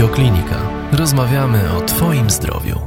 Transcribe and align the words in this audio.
Radioklinika. 0.00 0.56
Rozmawiamy 0.92 1.58
o 1.78 1.80
Twoim 1.80 2.30
zdrowiu. 2.30 2.78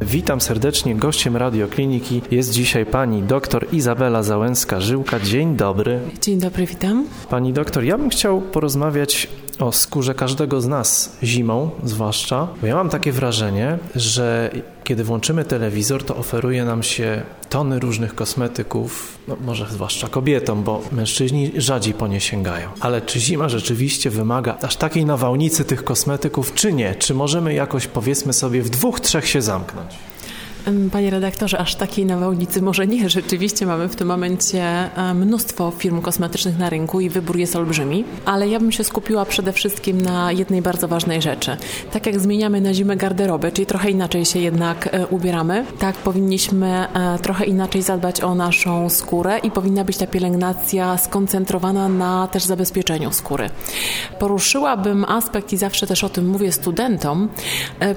Witam 0.00 0.40
serdecznie. 0.40 0.94
Gościem 0.94 1.36
Radiokliniki 1.36 2.22
jest 2.30 2.52
dzisiaj 2.52 2.86
pani 2.86 3.22
doktor 3.22 3.66
Izabela 3.72 4.22
Załęska-Żyłka. 4.22 5.20
Dzień 5.20 5.56
dobry. 5.56 6.00
Dzień 6.20 6.40
dobry, 6.40 6.66
witam. 6.66 7.06
Pani 7.30 7.52
doktor, 7.52 7.84
ja 7.84 7.98
bym 7.98 8.10
chciał 8.10 8.40
porozmawiać 8.40 9.28
o 9.58 9.72
skórze 9.72 10.14
każdego 10.14 10.60
z 10.60 10.66
nas 10.66 11.16
zimą, 11.22 11.70
zwłaszcza, 11.84 12.48
bo 12.60 12.66
ja 12.66 12.74
mam 12.74 12.88
takie 12.88 13.12
wrażenie, 13.12 13.78
że 13.94 14.50
kiedy 14.84 15.04
włączymy 15.04 15.44
telewizor, 15.44 16.04
to 16.04 16.16
oferuje 16.16 16.64
nam 16.64 16.82
się 16.82 17.22
tony 17.48 17.78
różnych 17.78 18.14
kosmetyków, 18.14 19.18
no 19.28 19.36
może 19.44 19.66
zwłaszcza 19.70 20.08
kobietom, 20.08 20.62
bo 20.62 20.82
mężczyźni 20.92 21.52
rzadziej 21.56 21.94
po 21.94 22.08
nie 22.08 22.20
sięgają. 22.20 22.68
Ale 22.80 23.00
czy 23.00 23.20
zima 23.20 23.48
rzeczywiście 23.48 24.10
wymaga 24.10 24.56
aż 24.62 24.76
takiej 24.76 25.06
nawałnicy 25.06 25.64
tych 25.64 25.84
kosmetyków, 25.84 26.54
czy 26.54 26.72
nie? 26.72 26.94
Czy 26.94 27.14
możemy 27.14 27.54
jakoś, 27.54 27.86
powiedzmy 27.86 28.32
sobie, 28.32 28.62
w 28.62 28.70
dwóch, 28.70 29.00
trzech 29.00 29.28
się 29.28 29.42
zamknąć? 29.42 30.11
Panie 30.92 31.10
redaktorze, 31.10 31.58
aż 31.58 31.74
takiej 31.74 32.06
nawałnicy 32.06 32.62
może 32.62 32.86
nie. 32.86 33.08
Rzeczywiście 33.18 33.66
mamy 33.66 33.88
w 33.88 33.96
tym 33.96 34.08
momencie 34.08 34.62
e, 34.62 35.14
mnóstwo 35.14 35.72
firm 35.78 36.00
kosmetycznych 36.00 36.58
na 36.58 36.70
rynku 36.70 37.00
i 37.00 37.08
wybór 37.08 37.36
jest 37.36 37.56
olbrzymi, 37.56 38.04
ale 38.24 38.48
ja 38.48 38.60
bym 38.60 38.72
się 38.72 38.84
skupiła 38.84 39.24
przede 39.24 39.52
wszystkim 39.52 40.00
na 40.00 40.32
jednej 40.32 40.62
bardzo 40.62 40.88
ważnej 40.88 41.22
rzeczy. 41.22 41.56
Tak 41.92 42.06
jak 42.06 42.20
zmieniamy 42.20 42.60
na 42.60 42.74
zimę 42.74 42.96
garderobę, 42.96 43.52
czyli 43.52 43.66
trochę 43.66 43.90
inaczej 43.90 44.24
się 44.24 44.38
jednak 44.38 44.88
e, 44.92 45.06
ubieramy, 45.06 45.64
tak 45.78 45.96
powinniśmy 45.96 46.86
e, 46.94 47.18
trochę 47.18 47.44
inaczej 47.44 47.82
zadbać 47.82 48.20
o 48.20 48.34
naszą 48.34 48.90
skórę 48.90 49.38
i 49.38 49.50
powinna 49.50 49.84
być 49.84 49.96
ta 49.96 50.06
pielęgnacja 50.06 50.98
skoncentrowana 50.98 51.88
na 51.88 52.28
też 52.28 52.44
zabezpieczeniu 52.44 53.12
skóry. 53.12 53.50
Poruszyłabym 54.18 55.04
aspekt 55.04 55.52
i 55.52 55.56
zawsze 55.56 55.86
też 55.86 56.04
o 56.04 56.08
tym 56.08 56.28
mówię 56.28 56.52
studentom, 56.52 57.28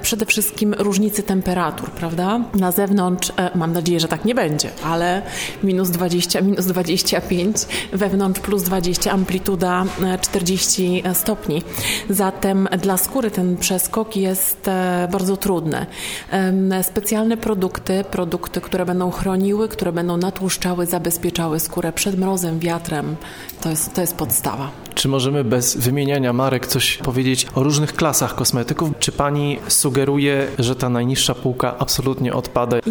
przede 0.02 0.26
wszystkim 0.26 0.74
różnicy 0.74 1.22
temperatur, 1.22 1.90
prawda? 1.90 2.40
Na 2.56 2.72
zewnątrz, 2.72 3.32
e, 3.36 3.50
mam 3.54 3.72
nadzieję, 3.72 4.00
że 4.00 4.08
tak 4.08 4.24
nie 4.24 4.34
będzie, 4.34 4.70
ale 4.84 5.22
minus 5.62 5.90
20, 5.90 6.40
minus 6.40 6.66
25, 6.66 7.56
wewnątrz 7.92 8.40
plus 8.40 8.62
20, 8.62 9.12
amplituda 9.12 9.84
40 10.20 11.02
e, 11.04 11.14
stopni. 11.14 11.62
Zatem 12.10 12.68
dla 12.78 12.96
skóry 12.96 13.30
ten 13.30 13.56
przeskok 13.56 14.16
jest 14.16 14.68
e, 14.68 15.08
bardzo 15.12 15.36
trudny. 15.36 15.86
Specjalne 16.82 17.36
produkty, 17.36 18.04
produkty, 18.10 18.60
które 18.60 18.86
będą 18.86 19.10
chroniły, 19.10 19.68
które 19.68 19.92
będą 19.92 20.16
natłuszczały, 20.16 20.86
zabezpieczały 20.86 21.60
skórę 21.60 21.92
przed 21.92 22.18
mrozem, 22.18 22.58
wiatrem, 22.58 23.16
to 23.60 23.70
jest, 23.70 23.94
to 23.94 24.00
jest 24.00 24.16
podstawa. 24.16 24.70
Czy 24.96 25.08
możemy 25.08 25.44
bez 25.44 25.76
wymieniania 25.76 26.32
marek 26.32 26.66
coś 26.66 26.96
powiedzieć 26.96 27.46
o 27.54 27.62
różnych 27.62 27.92
klasach 27.92 28.34
kosmetyków? 28.34 28.90
Czy 28.98 29.12
pani 29.12 29.58
sugeruje, 29.68 30.46
że 30.58 30.76
ta 30.76 30.88
najniższa 30.88 31.34
półka 31.34 31.78
absolutnie 31.78 32.34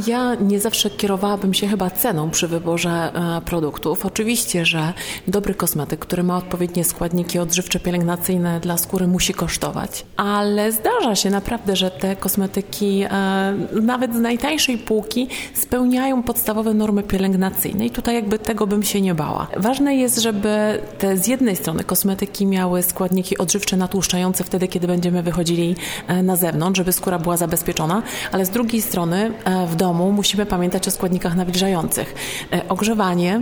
Ja 0.08 0.36
nie 0.36 0.60
zawsze 0.60 0.90
kierowałabym 0.90 1.54
się 1.54 1.68
chyba 1.68 1.90
ceną 1.90 2.30
przy 2.30 2.48
wyborze 2.48 2.90
e, 2.90 3.42
produktów. 3.42 4.06
Oczywiście, 4.06 4.66
że 4.66 4.94
dobry 5.28 5.56
kosmetyk, 5.56 6.00
który 6.00 6.24
ma 6.24 6.38
odpowiednie 6.38 6.84
składniki 6.84 7.40
odżywcze, 7.40 7.80
pielęgnacyjne 7.80 8.60
dla 8.60 8.78
skóry 8.78 9.08
musi 9.08 9.34
kosztować. 9.34 10.06
Ale 10.18 10.72
zdarza 10.72 11.16
się 11.16 11.30
naprawdę, 11.30 11.76
że 11.76 11.92
te 11.92 12.16
kosmetyki 12.16 13.04
e, 13.04 13.54
nawet 13.82 14.16
z 14.16 14.20
najtańszej 14.20 14.78
półki 14.78 15.28
spełniają 15.54 16.24
podstawowe 16.24 16.74
normy 16.74 17.04
pielęgnacyjne 17.04 17.86
i 17.86 17.90
tutaj 17.90 18.16
jakby 18.16 18.40
tego 18.40 18.68
bym 18.68 18.84
się 18.84 19.02
nie 19.02 19.16
bała. 19.16 19.48
Ważne 19.58 19.96
jest, 19.96 20.22
żeby 20.22 20.82
te 20.98 21.18
z 21.18 21.28
jednej 21.28 21.56
strony 21.56 21.84
kosmetyki 21.84 22.46
miały 22.46 22.84
składniki 22.84 23.38
odżywcze 23.38 23.78
natłuszczające 23.78 24.44
wtedy, 24.44 24.68
kiedy 24.68 24.88
będziemy 24.88 25.24
wychodzili 25.24 25.76
e, 26.08 26.24
na 26.24 26.36
zewnątrz, 26.36 26.78
żeby 26.78 26.92
skóra 26.92 27.20
była 27.20 27.38
zabezpieczona, 27.38 28.04
ale 28.32 28.46
z 28.46 28.50
drugiej 28.50 28.82
strony 28.82 29.32
w 29.68 29.76
domu 29.76 30.12
musimy 30.12 30.46
pamiętać 30.46 30.88
o 30.88 30.92
składnikach 30.92 31.36
nawilżających. 31.36 32.16
E, 32.54 32.70
ogrzewanie, 32.70 33.42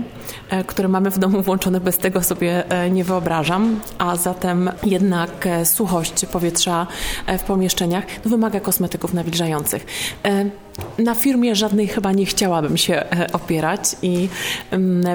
które 0.67 0.87
mamy 0.87 1.11
w 1.11 1.19
domu 1.19 1.41
włączone, 1.41 1.79
bez 1.79 1.97
tego 1.97 2.23
sobie 2.23 2.63
nie 2.91 3.03
wyobrażam, 3.03 3.79
a 3.97 4.15
zatem 4.15 4.71
jednak 4.83 5.47
suchość 5.63 6.25
powietrza 6.25 6.87
w 7.39 7.43
pomieszczeniach 7.43 8.03
wymaga 8.25 8.59
kosmetyków 8.59 9.13
nawilżających. 9.13 9.85
Na 10.97 11.15
firmie 11.15 11.55
żadnej 11.55 11.87
chyba 11.87 12.11
nie 12.11 12.25
chciałabym 12.25 12.77
się 12.77 12.93
e, 12.93 13.27
opierać 13.33 13.79
i 14.01 14.29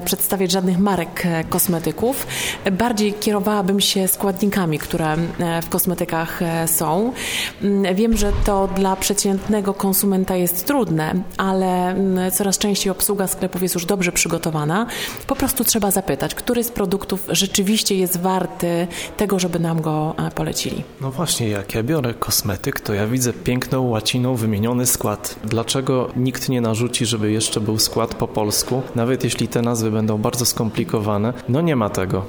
przedstawiać 0.05 0.51
żadnych 0.51 0.79
marek 0.79 1.27
e, 1.27 1.45
kosmetyków. 1.45 2.27
Bardziej 2.73 3.13
kierowałabym 3.13 3.81
się 3.81 4.09
składnikami, 4.09 4.79
które 4.79 5.17
e, 5.39 5.63
w 5.63 5.69
kosmetykach 5.69 6.41
są. 6.67 7.13
Wiem, 7.95 8.17
że 8.17 8.33
to 8.45 8.69
dla 8.77 8.97
przeciętnego 8.97 9.75
konsumenta 9.75 10.37
jest 10.37 10.67
trudne, 10.67 11.15
ale 11.37 11.97
coraz 12.33 12.59
częściej 12.59 12.91
obsługa 12.91 13.27
sklepów 13.27 13.63
jest 13.63 13.75
już 13.75 13.87
dobrze 13.87 14.13
przygotowana. 14.13 14.87
Po 15.27 15.37
prostu 15.37 15.65
trzeba 15.65 15.91
zapytać, 15.91 16.35
który 16.35 16.65
z 16.65 16.71
produktów 16.71 17.27
rzeczywiście 17.29 17.95
jest 17.95 18.21
warty 18.21 18.87
tego, 19.17 19.39
żeby 19.39 19.59
nam 19.59 19.81
go 19.81 20.15
polecili. 20.35 20.85
No 21.01 21.11
właśnie, 21.11 21.49
jak 21.49 21.75
ja 21.75 21.83
biorę 21.83 22.15
kosmetyk, 22.15 22.81
to 22.81 22.95
ja 22.95 23.07
widzę 23.07 23.33
piękną 23.33 23.89
łaciną 23.89 24.35
wymieniony 24.35 24.87
skład 24.87 25.37
Dlaczego 25.49 26.09
nikt 26.17 26.49
nie 26.49 26.61
narzuci, 26.61 27.07
żeby 27.07 27.33
jeszcze 27.33 27.61
był 27.61 27.79
skład 27.79 28.15
po 28.15 28.29
polsku, 28.29 28.83
nawet 28.95 29.25
jeśli 29.25 29.49
te 29.49 29.63
nazwy 29.63 29.91
będą 29.91 30.19
bardzo 30.19 30.47
skomplikowane? 30.47 31.33
No 31.49 31.61
nie 31.61 31.77
ma 31.77 31.91
tego. 31.91 32.25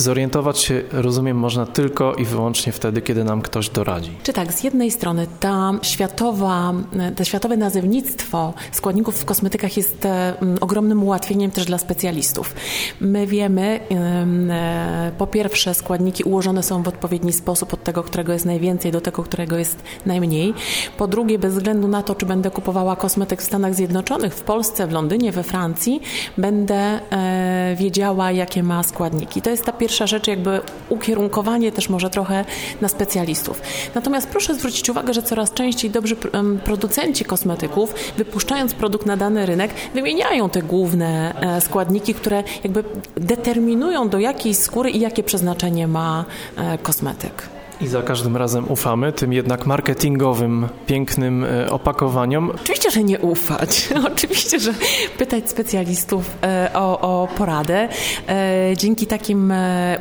Zorientować 0.00 0.58
się, 0.58 0.82
rozumiem, 0.92 1.36
można 1.36 1.66
tylko 1.66 2.14
i 2.14 2.24
wyłącznie 2.24 2.72
wtedy, 2.72 3.02
kiedy 3.02 3.24
nam 3.24 3.42
ktoś 3.42 3.68
doradzi. 3.68 4.10
Czy 4.22 4.32
tak, 4.32 4.52
z 4.52 4.64
jednej 4.64 4.90
strony 4.90 5.26
ta 5.40 5.72
światowa, 5.82 6.72
to 7.16 7.24
światowe 7.24 7.56
nazewnictwo 7.56 8.54
składników 8.72 9.18
w 9.18 9.24
kosmetykach 9.24 9.76
jest 9.76 10.04
e, 10.04 10.34
ogromnym 10.60 11.02
ułatwieniem 11.02 11.50
też 11.50 11.64
dla 11.64 11.78
specjalistów. 11.78 12.54
My 13.00 13.26
wiemy, 13.26 13.80
e, 13.90 15.12
po 15.18 15.26
pierwsze, 15.26 15.74
składniki 15.74 16.24
ułożone 16.24 16.62
są 16.62 16.82
w 16.82 16.88
odpowiedni 16.88 17.32
sposób 17.32 17.74
od 17.74 17.84
tego, 17.84 18.02
którego 18.02 18.32
jest 18.32 18.44
najwięcej 18.44 18.92
do 18.92 19.00
tego, 19.00 19.22
którego 19.22 19.58
jest 19.58 19.82
najmniej. 20.06 20.54
Po 20.98 21.08
drugie, 21.08 21.38
bez 21.38 21.54
względu 21.54 21.88
na 21.88 22.02
to, 22.02 22.14
czy 22.14 22.26
będę 22.26 22.50
kupowała 22.50 22.96
kosmetyk 22.96 23.42
w 23.42 23.44
Stanach 23.44 23.74
Zjednoczonych, 23.74 24.34
w 24.34 24.42
Polsce, 24.42 24.86
w 24.86 24.92
Londynie, 24.92 25.32
we 25.32 25.42
Francji, 25.42 26.00
będę 26.38 26.74
e, 26.76 27.76
wiedziała, 27.78 28.32
jakie 28.32 28.62
ma 28.62 28.82
składniki. 28.82 29.42
To 29.42 29.50
jest 29.50 29.64
ta 29.64 29.72
pierwsza 29.72 29.89
pierwsza 29.90 30.06
rzecz, 30.06 30.26
jakby 30.26 30.60
ukierunkowanie 30.88 31.72
też 31.72 31.88
może 31.88 32.10
trochę 32.10 32.44
na 32.80 32.88
specjalistów. 32.88 33.62
Natomiast 33.94 34.28
proszę 34.28 34.54
zwrócić 34.54 34.90
uwagę, 34.90 35.14
że 35.14 35.22
coraz 35.22 35.52
częściej 35.52 35.90
dobrzy 35.90 36.16
producenci 36.64 37.24
kosmetyków, 37.24 37.94
wypuszczając 38.16 38.74
produkt 38.74 39.06
na 39.06 39.16
dany 39.16 39.46
rynek, 39.46 39.70
wymieniają 39.94 40.50
te 40.50 40.62
główne 40.62 41.34
e, 41.40 41.60
składniki, 41.60 42.14
które 42.14 42.42
jakby 42.64 42.84
determinują 43.16 44.08
do 44.08 44.18
jakiej 44.18 44.54
skóry 44.54 44.90
i 44.90 45.00
jakie 45.00 45.22
przeznaczenie 45.22 45.86
ma 45.86 46.24
e, 46.56 46.78
kosmetyk. 46.78 47.59
I 47.80 47.86
za 47.86 48.02
każdym 48.02 48.36
razem 48.36 48.64
ufamy 48.68 49.12
tym 49.12 49.32
jednak 49.32 49.66
marketingowym, 49.66 50.68
pięknym 50.86 51.44
e, 51.44 51.70
opakowaniom. 51.70 52.50
Oczywiście, 52.50 52.90
że 52.90 53.04
nie 53.04 53.18
ufać. 53.18 53.88
Oczywiście, 54.12 54.60
że 54.60 54.74
pytać 55.18 55.50
specjalistów 55.50 56.30
e, 56.42 56.70
o, 56.74 57.00
o 57.00 57.28
poradę. 57.36 57.88
E, 58.28 58.76
dzięki 58.76 59.06
takim 59.06 59.52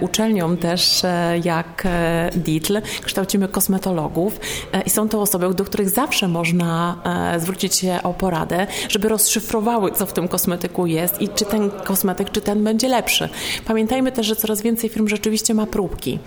uczelniom 0.02 0.58
też 0.58 1.02
jak 1.44 1.88
DITL 2.36 2.78
kształcimy 3.04 3.48
kosmetologów 3.48 4.40
i 4.86 4.90
są 4.90 5.10
to 5.10 5.22
osoby, 5.22 5.54
do 5.54 5.64
których 5.64 5.90
zawsze 5.90 6.28
można 6.28 6.96
zwrócić 7.38 7.76
się 7.76 8.00
o 8.04 8.14
poradę, 8.14 8.68
żeby 8.90 9.10
rozszyfrowały, 9.10 9.92
co 9.92 10.06
w 10.06 10.14
tym 10.14 10.28
kosmetyku 10.28 10.86
jest 10.86 11.22
i 11.22 11.30
czy 11.30 11.46
ten 11.46 11.72
kosmetyk, 11.72 12.32
czy 12.32 12.42
ten 12.42 12.64
będzie 12.64 12.88
lepszy. 12.88 13.30
Pamiętajmy 13.66 14.12
też, 14.12 14.28
że 14.28 14.36
coraz 14.36 14.62
więcej 14.62 14.90
firm 14.90 15.08
rzeczywiście 15.08 15.54
ma 15.54 15.66
próbki. 15.66 16.20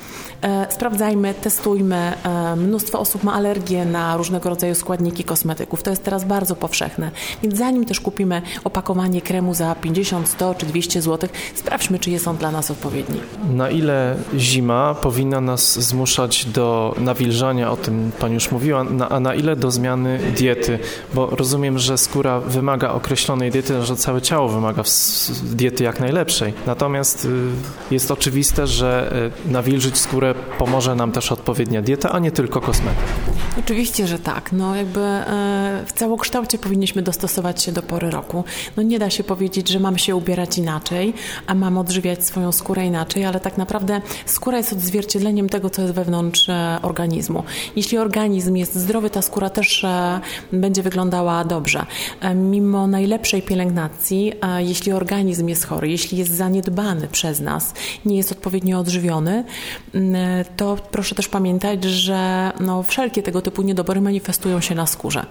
Sprawdzajmy 0.69 1.35
testujmy. 1.43 2.13
E, 2.25 2.57
mnóstwo 2.57 3.01
osób 3.01 3.25
ma 3.25 3.33
alergię 3.35 3.85
na 3.85 4.17
różnego 4.17 4.49
rodzaju 4.49 4.75
składniki 4.75 5.25
kosmetyków. 5.25 5.83
To 5.83 5.91
jest 5.91 6.05
teraz 6.05 6.25
bardzo 6.25 6.57
powszechne. 6.57 7.11
Więc 7.43 7.59
zanim 7.59 7.85
też 7.85 8.01
kupimy 8.01 8.43
opakowanie 8.65 9.23
kremu 9.23 9.55
za 9.55 9.75
50, 9.75 10.29
100 10.29 10.55
czy 10.55 10.67
200 10.67 11.03
zł, 11.03 11.31
sprawdźmy, 11.55 11.99
czy 11.99 12.11
jest 12.11 12.29
on 12.29 12.37
dla 12.37 12.51
nas 12.51 12.71
odpowiedni. 12.71 13.21
Na 13.55 13.71
ile 13.71 14.17
zima 14.37 14.95
powinna 14.95 15.41
nas 15.41 15.81
zmuszać 15.81 16.45
do 16.45 16.95
nawilżania, 16.99 17.71
o 17.71 17.77
tym 17.77 18.13
Pani 18.19 18.35
już 18.35 18.51
mówiła, 18.51 18.85
a 19.11 19.21
na 19.21 19.35
ile 19.35 19.57
do 19.57 19.71
zmiany 19.71 20.19
diety? 20.37 20.79
Bo 21.15 21.27
rozumiem, 21.27 21.79
że 21.79 21.99
skóra 21.99 22.41
wymaga 22.41 22.91
określonej 22.91 23.51
diety, 23.51 23.83
że 23.83 23.97
całe 23.97 24.23
ciało 24.23 24.49
wymaga 24.49 24.83
diety 25.43 25.85
jak 25.85 26.01
najlepszej. 26.01 26.55
Natomiast 26.67 27.25
y, 27.25 27.29
jest 27.95 28.11
oczywiste, 28.11 28.67
że 28.67 29.13
y, 29.47 29.53
nawilżyć 29.53 29.99
skórę 29.99 30.35
pomoże 30.59 30.95
nam 30.95 31.13
też 31.13 31.32
odpowiednia 31.33 31.83
dieta, 31.83 32.13
a 32.13 32.19
nie 32.19 32.33
tylko 32.33 32.61
kosmetyk. 32.61 33.32
Oczywiście, 33.59 34.07
że 34.07 34.19
tak. 34.19 34.53
No 34.53 34.77
jakby 34.77 35.01
e, 35.01 35.85
w 35.87 35.93
całokształcie 35.93 36.59
powinniśmy 36.59 37.03
dostosować 37.03 37.63
się 37.63 37.73
do 37.73 37.83
pory 37.83 38.11
roku. 38.11 38.45
No 38.77 38.83
nie 38.83 38.99
da 38.99 39.11
się 39.11 39.25
powiedzieć, 39.25 39.69
że 39.69 39.81
mam 39.81 39.99
się 39.99 40.17
ubierać 40.17 40.59
inaczej, 40.59 41.15
a 41.47 41.55
mam 41.55 41.79
odżywiać 41.79 42.27
swoją 42.27 42.53
skórę 42.53 42.87
inaczej, 42.87 43.25
ale 43.25 43.41
tak 43.41 43.59
naprawdę 43.59 44.01
skóra 44.27 44.59
jest 44.59 44.73
odzwierciedleniem 44.73 45.49
tego, 45.49 45.71
co 45.71 45.83
jest 45.83 45.95
wewnątrz 45.95 46.49
e, 46.49 46.79
organizmu. 46.83 47.45
Jeśli 47.77 47.99
organizm 47.99 48.57
jest 48.57 48.75
zdrowy, 48.75 49.11
ta 49.11 49.23
skóra 49.23 49.51
też 49.51 49.85
e, 49.85 50.21
będzie 50.53 50.83
wyglądała 50.83 51.45
dobrze. 51.45 51.87
Mimo 52.35 52.87
najlepszej 52.87 53.43
pielęgnacji, 53.43 54.33
jeśli 54.59 54.93
organizm 54.93 55.49
jest 55.49 55.67
chory, 55.67 55.89
jeśli 55.89 56.19
jest 56.19 56.31
zaniedbany 56.31 57.09
przez 57.09 57.41
nas, 57.41 57.75
nie 58.05 58.17
jest 58.17 58.33
odpowiednio 58.33 58.79
odżywiony, 58.79 59.45
to 60.57 60.77
proszę 60.91 61.15
też 61.15 61.29
pamiętać, 61.29 61.85
że 61.85 62.53
no, 62.61 62.83
wszelkie 62.83 63.23
tego 63.23 63.42
typu 63.43 63.63
niedobory 63.63 64.01
manifestują 64.01 64.61
się 64.61 64.75
na 64.75 64.87
skórze. 64.87 65.27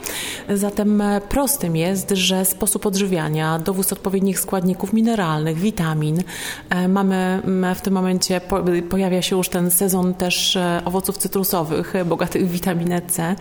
Zatem 0.50 1.02
e, 1.02 1.22
prostym 1.22 1.76
jest, 1.76 2.10
że 2.10 2.46
sposób 2.46 2.86
odżywiania, 2.86 3.60
dowóz 3.60 3.94
odpowiednich 3.94 4.40
składników 4.40 4.94
mineralnych, 4.94 5.58
witamin. 5.58 6.24
E, 6.70 6.88
mamy 6.88 7.42
w 7.76 7.82
tym 7.82 7.94
momencie, 7.94 8.42
pojawia 8.90 9.22
się 9.22 9.36
już 9.36 9.50
ten 9.50 9.72
sezon 9.72 10.14
też 10.14 10.56
e, 10.56 10.82
owoców 10.86 11.18
cytrusowych, 11.18 11.94
bogatych 12.06 12.48
w 12.48 12.52
witaminę 12.52 13.02
C. 13.02 13.36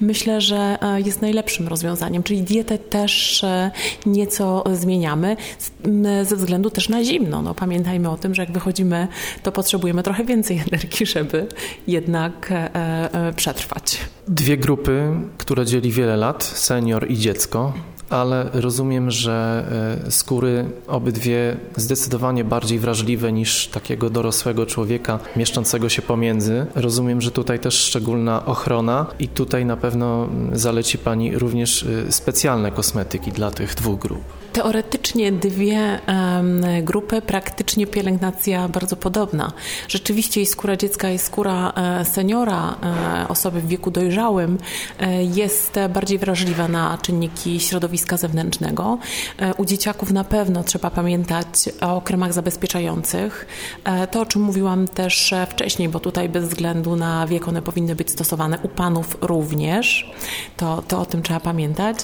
Myślę, 0.00 0.40
że 0.40 0.78
jest 1.04 1.22
najlepszym 1.22 1.68
rozwiązaniem, 1.68 2.22
czyli 2.22 2.42
dietę 2.42 2.78
też 2.78 3.44
nieco 4.06 4.64
zmieniamy 4.72 5.36
ze 6.22 6.36
względu 6.36 6.70
też 6.70 6.88
na 6.88 7.04
zimno. 7.04 7.42
No, 7.42 7.54
pamiętajmy 7.54 8.10
o 8.10 8.16
tym, 8.16 8.34
że 8.34 8.42
jak 8.42 8.52
wychodzimy, 8.52 9.08
to 9.42 9.52
potrzebujemy 9.52 10.02
trochę 10.02 10.24
więcej 10.24 10.58
energii, 10.72 11.06
żeby 11.06 11.46
jednak 11.86 12.52
przetrwać. 13.36 13.98
Dwie 14.28 14.56
grupy, 14.56 15.10
które 15.38 15.66
dzieli 15.66 15.92
wiele 15.92 16.16
lat, 16.16 16.44
senior 16.44 17.10
i 17.10 17.18
dziecko, 17.18 17.72
ale 18.10 18.50
rozumiem, 18.52 19.10
że 19.10 19.66
e, 20.06 20.10
skóry 20.10 20.64
obydwie 20.86 21.56
zdecydowanie 21.76 22.44
bardziej 22.44 22.78
wrażliwe 22.78 23.32
niż 23.32 23.66
takiego 23.66 24.10
dorosłego 24.10 24.66
człowieka 24.66 25.18
mieszczącego 25.36 25.88
się 25.88 26.02
pomiędzy. 26.02 26.66
Rozumiem, 26.74 27.20
że 27.20 27.30
tutaj 27.30 27.58
też 27.58 27.74
szczególna 27.74 28.46
ochrona 28.46 29.06
i 29.18 29.28
tutaj 29.28 29.66
na 29.66 29.76
pewno 29.76 30.28
zaleci 30.52 30.98
Pani 30.98 31.38
również 31.38 31.82
e, 31.82 32.12
specjalne 32.12 32.70
kosmetyki 32.70 33.32
dla 33.32 33.50
tych 33.50 33.74
dwóch 33.74 34.00
grup. 34.00 34.22
Teoretycznie 34.56 35.32
dwie 35.32 36.00
grupy, 36.82 37.22
praktycznie 37.22 37.86
pielęgnacja 37.86 38.68
bardzo 38.68 38.96
podobna. 38.96 39.52
Rzeczywiście 39.88 40.40
i 40.40 40.46
skóra 40.46 40.76
dziecka 40.76 41.10
i 41.10 41.18
skóra 41.18 41.72
e, 41.76 42.04
seniora, 42.04 42.76
e, 43.22 43.28
osoby 43.28 43.60
w 43.60 43.68
wieku 43.68 43.90
dojrzałym 43.90 44.58
e, 45.00 45.24
jest 45.24 45.74
bardziej 45.90 46.18
wrażliwa 46.18 46.68
na 46.68 46.98
czynniki 47.02 47.60
środowiska 47.60 48.16
zewnętrznego. 48.16 48.98
U 49.56 49.64
dzieciaków 49.64 50.10
na 50.10 50.24
pewno 50.24 50.64
trzeba 50.64 50.90
pamiętać 50.90 51.46
o 51.80 52.00
kremach 52.00 52.32
zabezpieczających. 52.32 53.46
To, 54.10 54.20
o 54.20 54.26
czym 54.26 54.42
mówiłam 54.42 54.88
też 54.88 55.34
wcześniej, 55.50 55.88
bo 55.88 56.00
tutaj 56.00 56.28
bez 56.28 56.48
względu 56.48 56.96
na 56.96 57.26
wiek 57.26 57.48
one 57.48 57.62
powinny 57.62 57.94
być 57.94 58.10
stosowane. 58.10 58.58
U 58.62 58.68
panów 58.68 59.16
również. 59.20 60.12
To, 60.56 60.82
to 60.88 61.00
o 61.00 61.06
tym 61.06 61.22
trzeba 61.22 61.40
pamiętać. 61.40 61.98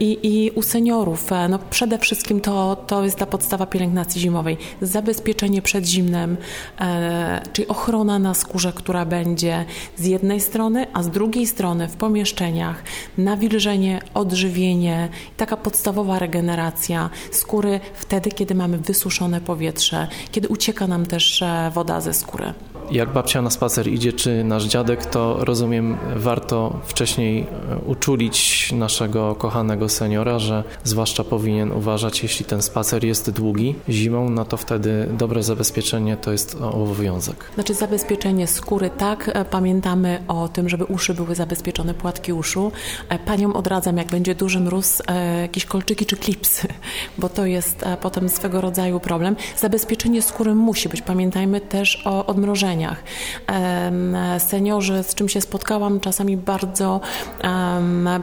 I, 0.00 0.18
i 0.22 0.50
u 0.50 0.62
seniorów, 0.62 1.30
no 1.48 1.58
przede 1.80 1.98
wszystkim 1.98 2.40
to, 2.40 2.76
to 2.86 3.04
jest 3.04 3.16
ta 3.16 3.26
podstawa 3.26 3.66
pielęgnacji 3.66 4.20
zimowej. 4.20 4.56
Zabezpieczenie 4.82 5.62
przed 5.62 5.86
zimnem, 5.86 6.36
e, 6.80 7.42
czyli 7.52 7.68
ochrona 7.68 8.18
na 8.18 8.34
skórze, 8.34 8.72
która 8.72 9.04
będzie 9.04 9.64
z 9.96 10.06
jednej 10.06 10.40
strony, 10.40 10.86
a 10.92 11.02
z 11.02 11.10
drugiej 11.10 11.46
strony 11.46 11.88
w 11.88 11.96
pomieszczeniach 11.96 12.82
nawilżenie, 13.18 14.00
odżywienie, 14.14 15.08
taka 15.36 15.56
podstawowa 15.56 16.18
regeneracja 16.18 17.10
skóry 17.30 17.80
wtedy, 17.94 18.30
kiedy 18.30 18.54
mamy 18.54 18.78
wysuszone 18.78 19.40
powietrze, 19.40 20.08
kiedy 20.30 20.48
ucieka 20.48 20.86
nam 20.86 21.06
też 21.06 21.42
e, 21.42 21.70
woda 21.74 22.00
ze 22.00 22.14
skóry 22.14 22.52
jak 22.90 23.12
babcia 23.12 23.42
na 23.42 23.50
spacer 23.50 23.88
idzie, 23.88 24.12
czy 24.12 24.44
nasz 24.44 24.64
dziadek, 24.64 25.06
to 25.06 25.44
rozumiem, 25.44 25.96
warto 26.16 26.80
wcześniej 26.84 27.40
e, 27.40 27.76
uczulić 27.86 28.72
naszego 28.72 29.34
kochanego 29.34 29.88
seniora, 29.88 30.38
że 30.38 30.64
zwłaszcza 30.84 31.24
powinien 31.24 31.72
uważać, 31.72 32.22
jeśli 32.22 32.44
ten 32.44 32.62
spacer 32.62 33.04
jest 33.04 33.30
długi 33.30 33.74
zimą, 33.88 34.30
no 34.30 34.44
to 34.44 34.56
wtedy 34.56 35.08
dobre 35.18 35.42
zabezpieczenie 35.42 36.16
to 36.16 36.32
jest 36.32 36.54
obowiązek. 36.54 37.44
Znaczy 37.54 37.74
zabezpieczenie 37.74 38.46
skóry, 38.46 38.90
tak. 38.98 39.30
E, 39.34 39.44
pamiętamy 39.44 40.22
o 40.28 40.48
tym, 40.48 40.68
żeby 40.68 40.84
uszy 40.84 41.14
były 41.14 41.34
zabezpieczone, 41.34 41.94
płatki 41.94 42.32
uszu. 42.32 42.72
E, 43.08 43.18
paniom 43.18 43.56
odradzam, 43.56 43.96
jak 43.96 44.06
będzie 44.06 44.34
duży 44.34 44.60
mróz, 44.60 45.02
jakieś 45.42 45.64
kolczyki 45.64 46.06
czy 46.06 46.16
klipsy, 46.16 46.68
bo 47.18 47.28
to 47.28 47.46
jest 47.46 47.84
potem 48.02 48.28
swego 48.28 48.60
rodzaju 48.60 49.00
problem. 49.00 49.36
Zabezpieczenie 49.58 50.22
skóry 50.22 50.54
musi 50.54 50.88
być. 50.88 51.02
Pamiętajmy 51.02 51.60
też 51.60 52.02
o 52.06 52.26
odmrożeniu 52.26 52.79
Seniorzy, 54.38 55.02
z 55.02 55.14
czym 55.14 55.28
się 55.28 55.40
spotkałam, 55.40 56.00
czasami 56.00 56.36
bardzo, 56.36 57.00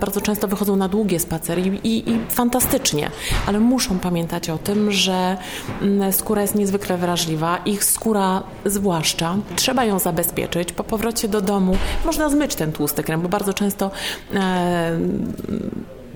bardzo 0.02 0.22
często 0.22 0.48
wychodzą 0.48 0.76
na 0.76 0.88
długie 0.88 1.20
spacery 1.20 1.62
i, 1.62 1.88
i, 1.88 2.10
i 2.10 2.20
fantastycznie, 2.30 3.12
ale 3.48 3.60
muszą 3.60 4.00
pamiętać 4.00 4.50
o 4.50 4.58
tym, 4.58 4.92
że 4.92 5.38
mm, 5.82 6.14
skóra 6.14 6.42
jest 6.42 6.56
niezwykle 6.56 6.98
wrażliwa, 6.98 7.58
ich 7.58 7.84
skóra 7.84 8.44
zwłaszcza, 8.66 9.36
trzeba 9.56 9.86
ją 9.86 10.00
zabezpieczyć. 10.00 10.72
Po 10.72 10.84
powrocie 10.84 11.28
do 11.28 11.42
domu 11.42 11.78
można 12.06 12.30
zmyć 12.30 12.56
ten 12.56 12.72
tłusty 12.72 13.04
krem, 13.04 13.22
bo 13.22 13.30
bardzo 13.30 13.54
często 13.54 13.92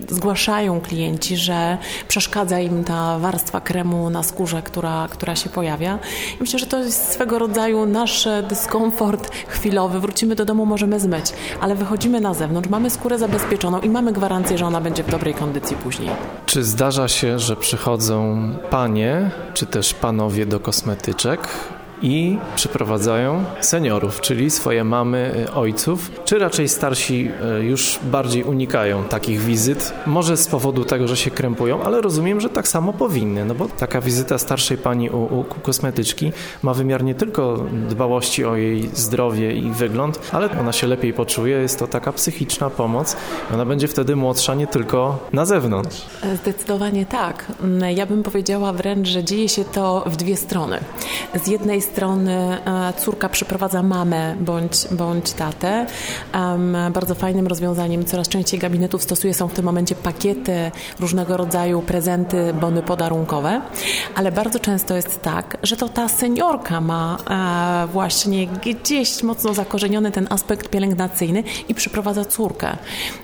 zgłaszają 0.09 0.81
klienci, 0.81 1.37
że 1.37 1.77
przeszkadza 2.07 2.59
im 2.59 2.83
ta 2.83 3.19
warstwa 3.19 3.61
kremu 3.61 4.09
na 4.09 4.23
skórze, 4.23 4.61
która, 4.61 5.07
która 5.11 5.35
się 5.35 5.49
pojawia. 5.49 5.99
I 6.35 6.37
myślę, 6.39 6.59
że 6.59 6.65
to 6.65 6.79
jest 6.79 7.11
swego 7.11 7.39
rodzaju 7.39 7.85
nasz 7.85 8.27
dyskomfort 8.49 9.35
chwilowy. 9.47 9.99
Wrócimy 9.99 10.35
do 10.35 10.45
domu, 10.45 10.65
możemy 10.65 10.99
zmyć, 10.99 11.25
ale 11.61 11.75
wychodzimy 11.75 12.21
na 12.21 12.33
zewnątrz, 12.33 12.69
mamy 12.69 12.89
skórę 12.89 13.17
zabezpieczoną 13.17 13.79
i 13.79 13.89
mamy 13.89 14.13
gwarancję, 14.13 14.57
że 14.57 14.65
ona 14.65 14.81
będzie 14.81 15.03
w 15.03 15.11
dobrej 15.11 15.33
kondycji 15.33 15.75
później. 15.75 16.09
Czy 16.45 16.63
zdarza 16.63 17.07
się, 17.07 17.39
że 17.39 17.55
przychodzą 17.55 18.49
panie, 18.69 19.31
czy 19.53 19.65
też 19.65 19.93
panowie 19.93 20.45
do 20.45 20.59
kosmetyczek 20.59 21.47
i 22.01 22.37
przyprowadzają 22.55 23.43
seniorów, 23.61 24.21
czyli 24.21 24.51
swoje 24.51 24.83
mamy, 24.83 25.45
y, 25.49 25.53
ojców, 25.53 26.11
czy 26.25 26.39
raczej 26.39 26.69
starsi 26.69 27.31
y, 27.59 27.63
już 27.63 27.99
bardziej 28.03 28.43
unikają 28.43 29.03
takich 29.03 29.41
wizyt, 29.41 29.93
może 30.05 30.37
z 30.37 30.47
powodu 30.47 30.85
tego, 30.85 31.07
że 31.07 31.17
się 31.17 31.31
krępują, 31.31 31.83
ale 31.83 32.01
rozumiem, 32.01 32.41
że 32.41 32.49
tak 32.49 32.67
samo 32.67 32.93
powinny, 32.93 33.45
no 33.45 33.55
bo 33.55 33.67
taka 33.67 34.01
wizyta 34.01 34.37
starszej 34.37 34.77
pani 34.77 35.09
u, 35.09 35.39
u 35.39 35.43
kosmetyczki 35.43 36.31
ma 36.63 36.73
wymiar 36.73 37.03
nie 37.03 37.15
tylko 37.15 37.65
dbałości 37.89 38.45
o 38.45 38.55
jej 38.55 38.89
zdrowie 38.93 39.53
i 39.55 39.71
wygląd, 39.71 40.19
ale 40.31 40.59
ona 40.59 40.71
się 40.71 40.87
lepiej 40.87 41.13
poczuje, 41.13 41.57
jest 41.57 41.79
to 41.79 41.87
taka 41.87 42.11
psychiczna 42.11 42.69
pomoc 42.69 43.15
ona 43.53 43.65
będzie 43.65 43.87
wtedy 43.87 44.15
młodsza 44.15 44.55
nie 44.55 44.67
tylko 44.67 45.17
na 45.33 45.45
zewnątrz. 45.45 46.05
Zdecydowanie 46.41 47.05
tak. 47.05 47.51
Ja 47.95 48.05
bym 48.05 48.23
powiedziała 48.23 48.73
wręcz, 48.73 49.07
że 49.07 49.23
dzieje 49.23 49.49
się 49.49 49.65
to 49.65 50.03
w 50.05 50.15
dwie 50.15 50.37
strony. 50.37 50.79
Z 51.43 51.47
jednej 51.47 51.81
strony 51.81 51.90
e, 51.97 52.93
córka 52.97 53.29
przyprowadza 53.29 53.83
mamę 53.83 54.35
bądź, 54.39 54.87
bądź 54.91 55.33
tatę. 55.33 55.85
Bardzo 56.93 57.15
fajnym 57.15 57.47
rozwiązaniem 57.47 58.05
coraz 58.05 58.27
częściej 58.29 58.59
gabinetów 58.59 59.03
stosuje 59.03 59.33
są 59.33 59.47
w 59.47 59.53
tym 59.53 59.65
momencie 59.65 59.95
pakiety, 59.95 60.71
różnego 60.99 61.37
rodzaju 61.37 61.81
prezenty, 61.81 62.53
bony 62.53 62.83
podarunkowe, 62.83 63.61
ale 64.15 64.31
bardzo 64.31 64.59
często 64.59 64.95
jest 64.95 65.21
tak, 65.21 65.57
że 65.63 65.77
to 65.77 65.89
ta 65.89 66.07
seniorka 66.07 66.81
ma 66.81 67.17
e, 67.83 67.87
właśnie 67.87 68.47
gdzieś 68.47 69.23
mocno 69.23 69.53
zakorzeniony 69.53 70.11
ten 70.11 70.27
aspekt 70.29 70.69
pielęgnacyjny 70.69 71.43
i 71.69 71.75
przyprowadza 71.75 72.25
córkę. 72.25 72.77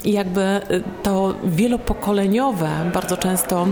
I 0.03 0.11
jakby 0.11 0.41
e, 0.41 0.61
to 1.03 1.33
wielopokoleniowe, 1.43 2.69
bardzo 2.93 3.17
często 3.17 3.67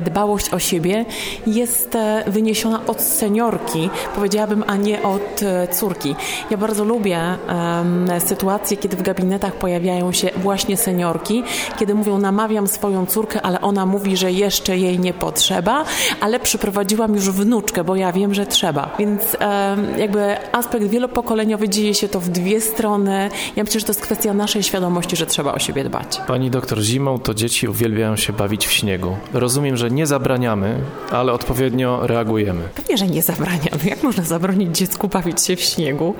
dbałość 0.00 0.54
o 0.54 0.58
siebie 0.58 1.04
jest 1.46 1.98
wyniesiona 2.26 2.86
od 2.86 3.00
seniorki, 3.00 3.90
powiedziałabym 4.14 4.35
powiedziałabym, 4.36 4.64
a 4.66 4.76
nie 4.76 5.02
od 5.02 5.42
e, 5.42 5.68
córki. 5.68 6.14
Ja 6.50 6.56
bardzo 6.56 6.84
lubię 6.84 7.20
um, 7.48 8.08
sytuacje, 8.26 8.76
kiedy 8.76 8.96
w 8.96 9.02
gabinetach 9.02 9.52
pojawiają 9.52 10.12
się 10.12 10.30
właśnie 10.36 10.76
seniorki, 10.76 11.42
kiedy 11.78 11.94
mówią, 11.94 12.18
namawiam 12.18 12.68
swoją 12.68 13.06
córkę, 13.06 13.42
ale 13.42 13.60
ona 13.60 13.86
mówi, 13.86 14.16
że 14.16 14.32
jeszcze 14.32 14.78
jej 14.78 14.98
nie 14.98 15.14
potrzeba, 15.14 15.84
ale 16.20 16.40
przyprowadziłam 16.40 17.14
już 17.14 17.30
wnuczkę, 17.30 17.84
bo 17.84 17.96
ja 17.96 18.12
wiem, 18.12 18.34
że 18.34 18.46
trzeba. 18.46 18.90
Więc 18.98 19.22
um, 19.40 19.98
jakby 19.98 20.36
aspekt 20.52 20.86
wielopokoleniowy 20.86 21.68
dzieje 21.68 21.94
się 21.94 22.08
to 22.08 22.20
w 22.20 22.28
dwie 22.28 22.60
strony. 22.60 23.30
Ja 23.56 23.64
myślę, 23.64 23.80
że 23.80 23.86
to 23.86 23.90
jest 23.92 24.02
kwestia 24.02 24.34
naszej 24.34 24.62
świadomości, 24.62 25.16
że 25.16 25.26
trzeba 25.26 25.52
o 25.52 25.58
siebie 25.58 25.84
dbać. 25.84 26.20
Pani 26.26 26.50
doktor, 26.50 26.78
zimą 26.78 27.18
to 27.18 27.34
dzieci 27.34 27.68
uwielbiają 27.68 28.16
się 28.16 28.32
bawić 28.32 28.66
w 28.66 28.72
śniegu. 28.72 29.16
Rozumiem, 29.32 29.76
że 29.76 29.90
nie 29.90 30.06
zabraniamy, 30.06 30.80
ale 31.10 31.32
odpowiednio 31.32 32.06
reagujemy. 32.06 32.62
Pewnie, 32.74 32.96
że 32.98 33.06
nie 33.06 33.22
zabraniamy. 33.22 33.84
Jak 33.84 34.02
można 34.02 34.25
zabronić 34.26 34.78
dziecku 34.78 35.08
bawić 35.08 35.46
się 35.46 35.56
w 35.56 35.60
śniegu. 35.60 36.14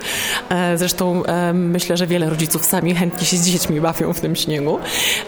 E, 0.49 0.77
zresztą 0.77 1.25
e, 1.25 1.53
myślę, 1.53 1.97
że 1.97 2.07
wiele 2.07 2.29
rodziców 2.29 2.65
sami 2.65 2.95
chętnie 2.95 3.27
się 3.27 3.37
z 3.37 3.49
dziećmi 3.49 3.81
bawią 3.81 4.13
w 4.13 4.21
tym 4.21 4.35
śniegu. 4.35 4.79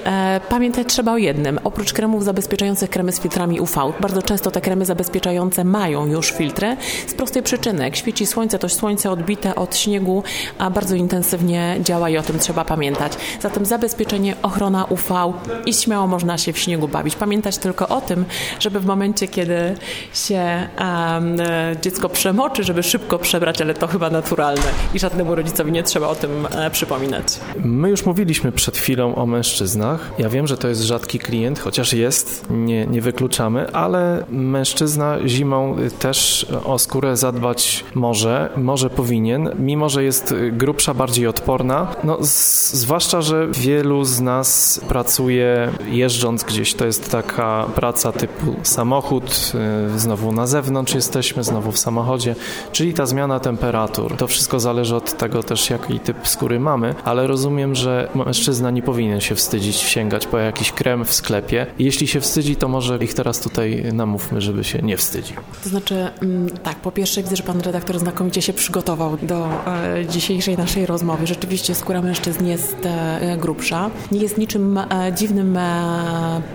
E, 0.05 0.41
pamiętać 0.50 0.88
trzeba 0.88 1.12
o 1.12 1.17
jednym. 1.17 1.59
Oprócz 1.63 1.93
kremów 1.93 2.24
zabezpieczających 2.24 2.89
kremy 2.89 3.12
z 3.12 3.19
filtrami 3.19 3.59
UV, 3.59 3.93
bardzo 4.00 4.21
często 4.21 4.51
te 4.51 4.62
kremy 4.62 4.86
zabezpieczające 4.86 5.63
mają 5.63 6.05
już 6.05 6.31
filtry 6.31 6.77
z 7.07 7.13
prostej 7.13 7.43
przyczyny. 7.43 7.83
Jak 7.83 7.95
świeci 7.95 8.25
słońce, 8.25 8.59
to 8.59 8.69
słońce 8.69 9.12
odbite 9.12 9.55
od 9.55 9.77
śniegu 9.77 10.24
a 10.57 10.69
bardzo 10.69 10.95
intensywnie 10.95 11.77
działa 11.81 12.09
i 12.09 12.17
o 12.17 12.21
tym 12.21 12.39
trzeba 12.39 12.65
pamiętać. 12.65 13.13
Zatem 13.41 13.65
zabezpieczenie, 13.65 14.36
ochrona 14.41 14.86
UV 14.86 15.33
i 15.65 15.74
śmiało 15.74 16.07
można 16.07 16.38
się 16.38 16.53
w 16.53 16.59
śniegu 16.59 16.88
bawić. 16.88 17.15
Pamiętać 17.15 17.57
tylko 17.57 17.88
o 17.88 18.01
tym, 18.01 18.25
żeby 18.59 18.79
w 18.79 18.86
momencie, 18.86 19.27
kiedy 19.27 19.75
się 20.13 20.67
um, 20.79 21.38
dziecko 21.81 22.09
przemoczy, 22.09 22.59
żeby 22.63 22.84
szybko 22.84 23.20
przebrać, 23.20 23.62
ale 23.62 23.74
to 23.74 23.88
chyba 23.88 24.10
naturalne 24.10 24.72
i 24.94 25.00
żadnemu 25.00 25.36
rodzicowi 25.36 25.72
nie 25.72 25.84
trzeba 25.84 26.08
o 26.08 26.16
tym 26.16 26.48
e, 26.51 26.72
przypominać. 26.72 27.25
My 27.63 27.89
już 27.89 28.06
mówiliśmy 28.06 28.51
przed 28.51 28.78
chwilą 28.78 29.16
o 29.16 29.25
mężczyznach. 29.25 30.12
Ja 30.20 30.30
wiem, 30.30 30.48
że 30.48 30.58
to 30.58 30.68
jest 30.68 30.82
rzadki 30.82 31.20
klient, 31.20 31.60
chociaż 31.60 31.94
jest, 31.94 32.46
nie, 32.50 32.88
nie 32.88 33.01
wykluczamy, 33.01 33.72
ale 33.72 34.25
mężczyzna 34.30 35.18
zimą 35.25 35.75
też 36.00 36.46
o 36.66 36.80
skórę 36.80 37.18
zadbać 37.18 37.84
może, 37.96 38.50
może 38.58 38.89
powinien, 38.89 39.50
mimo 39.60 39.89
że 39.89 40.04
jest 40.04 40.36
grubsza, 40.51 40.94
bardziej 40.94 41.28
odporna. 41.28 41.88
No, 42.04 42.18
z, 42.22 42.74
zwłaszcza, 42.74 43.22
że 43.22 43.48
wielu 43.51 44.04
z 44.04 44.20
nas 44.22 44.82
pracuje 44.88 45.72
jeżdżąc 45.92 46.44
gdzieś. 46.44 46.74
To 46.74 46.86
jest 46.86 47.12
taka 47.12 47.66
praca 47.75 48.12
typu 48.12 48.56
samochód, 48.63 49.51
y, 49.96 50.00
znowu 50.00 50.32
na 50.32 50.48
zewnątrz 50.48 50.94
jesteśmy, 50.96 51.44
znowu 51.44 51.72
w 51.72 51.78
samochodzie, 51.80 52.36
czyli 52.72 52.94
ta 52.94 53.06
zmiana 53.06 53.39
temperatur. 53.39 54.18
To 54.18 54.27
wszystko 54.27 54.60
zależy 54.60 54.96
od 54.96 55.18
tego 55.18 55.44
też, 55.44 55.70
jaki 55.70 56.00
typ 56.00 56.27
skóry 56.27 56.60
mamy, 56.60 56.96
ale 57.03 57.27
rozumiem, 57.27 57.75
że 57.75 58.10
mężczyzna 58.15 58.72
nie 58.72 58.82
powinien 58.82 59.22
się 59.22 59.36
wstydzić 59.36 59.75
sięgać 59.75 60.27
po 60.27 60.38
jakiś 60.38 60.72
krem 60.72 61.06
w 61.06 61.13
sklepie. 61.13 61.65
Jeśli 61.79 62.08
się 62.08 62.22
wstydzi, 62.22 62.56
to 62.56 62.68
może 62.68 62.98
ich 62.98 63.13
teraz 63.13 63.39
tutaj 63.39 63.84
namówmy, 63.94 64.41
żeby 64.41 64.63
się 64.63 64.79
nie 64.79 64.98
wstydził. 64.98 65.36
To 65.63 65.70
znaczy, 65.70 65.96
mm, 66.22 66.50
tak, 66.50 66.75
po 66.75 66.91
pierwsze 66.91 67.24
widzę, 67.24 67.36
że 67.36 67.44
pan 67.44 67.62
redaktor 67.62 68.00
znakomicie 68.00 68.41
się 68.41 68.53
przygotował 68.53 69.18
do 69.22 69.48
e, 69.68 70.06
dzisiejszej 70.06 70.58
naszej 70.58 70.86
rozmowy. 70.86 71.27
Rzeczywiście 71.27 71.75
skóra 71.75 72.01
mężczyzn 72.01 72.46
jest 72.46 72.77
e, 72.86 73.38
grubsza. 73.38 73.89
Nie 74.12 74.20
jest 74.20 74.38
niczym 74.38 74.77
e, 74.77 74.86
dziwnym 75.15 75.58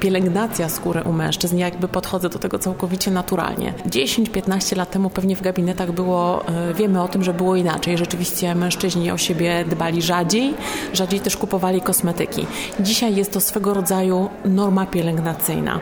pielęgnacja 0.00 0.68
skóry 0.68 1.02
u 1.02 1.12
mężczyzn. 1.12 1.56
Ja 1.56 1.68
jakby 1.74 1.88
podchodzę 1.88 2.28
do 2.28 2.38
tego 2.38 2.58
całkowicie 2.58 3.10
naturalnie. 3.10 3.74
10-15 3.86 4.76
lat 4.76 4.90
temu 4.90 5.10
pewnie 5.10 5.36
w 5.36 5.42
gabinetach 5.42 5.83
było, 5.92 6.46
e, 6.48 6.74
wiemy 6.74 7.02
o 7.02 7.08
tym, 7.08 7.24
że 7.24 7.34
było 7.34 7.56
inaczej. 7.56 7.98
Rzeczywiście 7.98 8.54
mężczyźni 8.54 9.10
o 9.10 9.18
siebie 9.18 9.64
dbali 9.64 10.02
rzadziej, 10.02 10.54
rzadziej 10.92 11.20
też 11.20 11.36
kupowali 11.36 11.80
kosmetyki. 11.80 12.46
Dzisiaj 12.80 13.16
jest 13.16 13.32
to 13.32 13.40
swego 13.40 13.74
rodzaju 13.74 14.28
norma 14.44 14.86
pielęgnacyjna. 14.86 15.80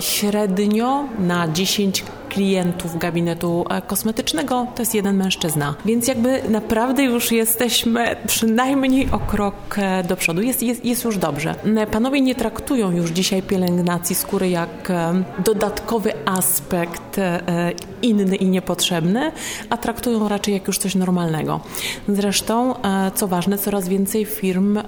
Średnio 0.00 1.04
na 1.18 1.48
10 1.48 2.04
klientów 2.28 2.98
gabinetu 2.98 3.64
e, 3.70 3.82
kosmetycznego 3.82 4.66
to 4.74 4.82
jest 4.82 4.94
jeden 4.94 5.16
mężczyzna. 5.16 5.74
Więc 5.84 6.08
jakby 6.08 6.42
naprawdę 6.48 7.02
już 7.02 7.32
jesteśmy 7.32 8.16
przynajmniej 8.26 9.08
o 9.12 9.18
krok 9.18 9.78
e, 9.78 10.04
do 10.04 10.16
przodu. 10.16 10.42
Jest, 10.42 10.62
jest, 10.62 10.84
jest 10.84 11.04
już 11.04 11.18
dobrze. 11.18 11.54
Panowie 11.90 12.20
nie 12.20 12.34
traktują 12.34 12.90
już 12.90 13.10
dzisiaj 13.10 13.42
pielęgnacji 13.42 14.16
skóry 14.16 14.48
jak 14.48 14.92
dodatkowy 15.44 16.12
aspekt 16.24 17.05
inny 18.02 18.36
i 18.36 18.46
niepotrzebny, 18.46 19.32
a 19.70 19.76
traktują 19.76 20.28
raczej 20.28 20.54
jak 20.54 20.66
już 20.66 20.78
coś 20.78 20.94
normalnego. 20.94 21.60
Zresztą, 22.08 22.74
co 23.14 23.28
ważne, 23.28 23.58
coraz 23.58 23.88
więcej 23.88 24.24
firm 24.24 24.78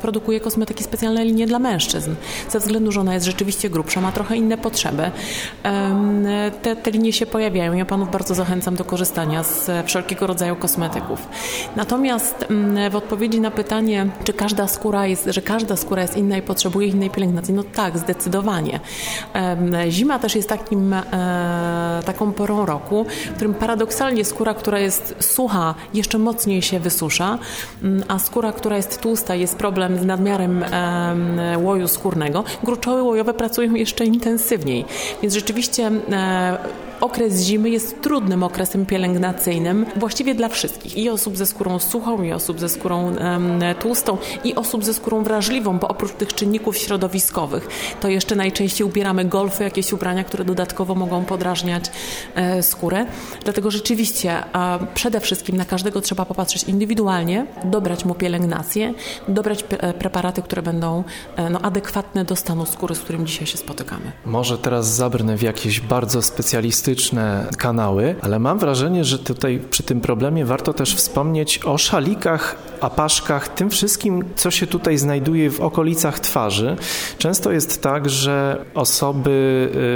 produkuje 0.00 0.40
kosmetyki 0.40 0.84
specjalne 0.84 1.24
linie 1.24 1.46
dla 1.46 1.58
mężczyzn, 1.58 2.14
ze 2.50 2.58
względu, 2.58 2.92
że 2.92 3.00
ona 3.00 3.14
jest 3.14 3.26
rzeczywiście 3.26 3.70
grubsza, 3.70 4.00
ma 4.00 4.12
trochę 4.12 4.36
inne 4.36 4.58
potrzeby. 4.58 5.10
Te, 6.62 6.76
te 6.76 6.90
linie 6.90 7.12
się 7.12 7.26
pojawiają. 7.26 7.72
Ja 7.72 7.84
panów 7.84 8.10
bardzo 8.10 8.34
zachęcam 8.34 8.76
do 8.76 8.84
korzystania 8.84 9.42
z 9.42 9.70
wszelkiego 9.86 10.26
rodzaju 10.26 10.56
kosmetyków. 10.56 11.28
Natomiast 11.76 12.46
mm, 12.50 12.90
w 12.90 12.96
odpowiedzi 12.96 13.40
na 13.40 13.50
pytanie, 13.50 14.06
czy 14.24 14.32
każda 14.32 14.68
skóra 14.68 15.06
jest, 15.06 15.26
że 15.26 15.42
każda 15.42 15.76
skóra 15.76 16.02
jest 16.02 16.16
inna 16.16 16.36
i 16.36 16.42
potrzebuje 16.42 16.88
innej 16.88 17.10
pielęgnacji, 17.10 17.54
no 17.54 17.62
tak, 17.62 17.98
zdecydowanie. 17.98 18.80
Zima 19.88 20.18
też 20.18 20.34
jest 20.34 20.48
takim, 20.48 20.92
e, 20.92 21.02
taką 22.06 22.32
porą 22.32 22.66
roku, 22.66 23.06
w 23.26 23.34
którym 23.34 23.54
paradoksalnie 23.54 24.24
skóra, 24.24 24.54
która 24.54 24.78
jest 24.78 25.14
sucha, 25.20 25.74
jeszcze 25.94 26.18
mocniej 26.18 26.62
się 26.62 26.80
wysusza, 26.80 27.38
mm, 27.82 28.04
a 28.08 28.18
skóra, 28.18 28.52
która 28.52 28.76
jest 28.76 29.00
tłusta, 29.00 29.34
jest 29.34 29.56
problem 29.56 29.98
z 29.98 30.04
nadmiarem 30.04 30.64
łoju 31.62 31.88
skórnego. 31.88 32.44
Gruczoły 32.62 33.02
łojowe 33.02 33.34
pracują 33.34 33.74
jeszcze 33.74 34.04
intensywniej, 34.04 34.84
więc 35.22 35.34
rzeczywiście 35.34 35.90
e, 36.12 36.58
okres 37.00 37.40
zimy 37.40 37.70
jest 37.70 38.02
trudnym 38.02 38.42
okresem 38.42 38.86
pielęgnacyjnym 38.86 39.86
właściwie 39.96 40.34
dla 40.34 40.48
wszystkich. 40.48 40.96
I 40.96 41.10
osób 41.10 41.36
ze 41.36 41.46
skórą 41.46 41.78
suchą, 41.78 42.22
i 42.22 42.32
osób 42.32 42.60
ze 42.60 42.68
skórą 42.68 43.04
um, 43.04 43.60
tłustą, 43.80 44.18
i 44.44 44.54
osób 44.54 44.84
ze 44.84 44.94
skórą 44.94 45.22
wrażliwą, 45.22 45.78
bo 45.78 45.88
oprócz 45.88 46.12
tych 46.12 46.34
czynników 46.34 46.78
środowiskowych, 46.78 47.68
to 48.00 48.08
jeszcze 48.08 48.36
najczęściej 48.36 48.86
ubieramy 48.86 49.24
golfy, 49.24 49.64
jakieś 49.64 49.92
ubrania, 49.92 50.24
które 50.24 50.44
dodatkowo 50.44 50.94
mogą 50.94 51.24
podrażniać 51.24 51.84
e, 52.34 52.62
skórę. 52.62 53.06
Dlatego 53.44 53.70
rzeczywiście 53.70 54.44
a 54.52 54.78
przede 54.94 55.20
wszystkim 55.20 55.56
na 55.56 55.64
każdego 55.64 56.00
trzeba 56.00 56.24
popatrzeć 56.24 56.64
indywidualnie, 56.64 57.46
dobrać 57.64 58.04
mu 58.04 58.14
pielęgnację, 58.14 58.94
dobrać 59.28 59.64
e, 59.70 59.92
preparaty, 59.92 60.42
które 60.42 60.62
będą 60.62 61.04
e, 61.36 61.50
no, 61.50 61.60
adekwatne 61.60 62.24
do 62.24 62.36
stanu 62.36 62.66
skóry, 62.66 62.94
z 62.94 63.00
którym 63.00 63.26
dzisiaj 63.26 63.46
się 63.46 63.58
spotykamy. 63.58 64.12
Może 64.24 64.58
teraz 64.58 64.94
zabrnę 64.94 65.36
w 65.36 65.42
jakieś 65.42 65.80
bardzo 65.80 66.22
specjalistyczne 66.22 66.83
kanały, 67.58 68.14
ale 68.22 68.38
mam 68.38 68.58
wrażenie, 68.58 69.04
że 69.04 69.18
tutaj 69.18 69.60
przy 69.70 69.82
tym 69.82 70.00
problemie 70.00 70.44
warto 70.44 70.72
też 70.72 70.94
wspomnieć 70.94 71.60
o 71.64 71.78
szalikach, 71.78 72.56
apaszkach, 72.80 73.48
tym 73.48 73.70
wszystkim, 73.70 74.24
co 74.36 74.50
się 74.50 74.66
tutaj 74.66 74.98
znajduje 74.98 75.50
w 75.50 75.60
okolicach 75.60 76.20
twarzy. 76.20 76.76
Często 77.18 77.52
jest 77.52 77.82
tak, 77.82 78.10
że 78.10 78.64
osoby 78.74 79.30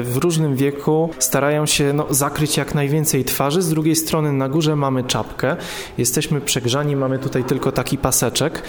y, 0.01 0.13
w 0.13 0.17
różnym 0.17 0.57
wieku 0.57 1.11
starają 1.19 1.67
się 1.67 1.93
no, 1.93 2.07
zakryć 2.11 2.57
jak 2.57 2.75
najwięcej 2.75 3.25
twarzy. 3.25 3.63
Z 3.63 3.69
drugiej 3.69 3.97
strony 3.97 4.33
na 4.33 4.49
górze 4.49 4.77
mamy 4.77 5.05
czapkę, 5.05 5.57
jesteśmy 5.99 6.41
przegrzani, 6.41 6.97
mamy 6.97 7.19
tutaj 7.19 7.45
tylko 7.45 7.73
taki 7.73 7.99
paseczek. 7.99 8.63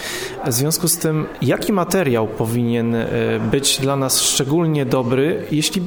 W 0.46 0.52
związku 0.52 0.88
z 0.88 0.98
tym, 0.98 1.26
jaki 1.42 1.72
materiał 1.72 2.26
powinien 2.26 2.94
y, 2.94 3.08
być 3.50 3.78
dla 3.78 3.96
nas 3.96 4.20
szczególnie 4.22 4.86
dobry, 4.86 5.44
jeśli 5.50 5.82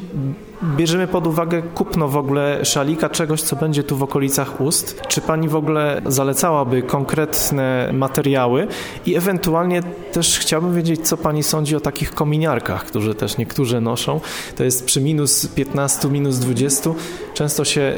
bierzemy 0.64 1.08
pod 1.08 1.28
uwagę 1.28 1.62
kupno 1.62 2.08
w 2.08 2.18
ogóle 2.18 2.66
szalika, 2.66 3.10
czegoś, 3.10 3.42
co 3.42 3.56
będzie 3.56 3.84
tu 3.84 3.98
w 3.98 4.04
okolicach 4.04 4.62
ust? 4.62 5.02
Czy 5.08 5.22
pani 5.22 5.50
w 5.50 5.56
ogóle 5.56 6.02
zalecałaby 6.06 6.82
konkretne 6.82 7.90
materiały 7.94 8.68
i 9.06 9.16
ewentualnie 9.16 9.82
też 10.14 10.40
chciałbym 10.40 10.76
wiedzieć, 10.76 11.08
co 11.08 11.18
pani 11.18 11.44
sądzi 11.44 11.76
o 11.76 11.80
takich 11.80 12.12
kominiarkach, 12.12 12.86
które 12.86 13.16
też 13.16 13.38
niektórzy 13.38 13.82
noszą. 13.82 14.22
To 14.56 14.64
jest 14.64 14.86
przy 14.86 15.02
minus 15.02 15.48
15, 15.48 16.10
minus 16.10 16.38
20. 16.38 16.90
Często 17.34 17.66
się 17.66 17.94